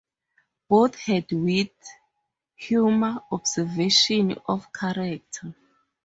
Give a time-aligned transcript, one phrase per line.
[0.67, 1.75] Both had wit,
[2.55, 5.53] humour, observation of character.